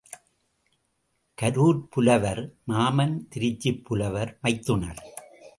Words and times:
கரூர்ப் 1.37 1.91
புலவர், 1.91 2.41
மாமன் 2.67 3.27
திருச்சிப் 3.35 3.83
புலவர், 3.83 4.39
மைத்துனர். 4.41 5.01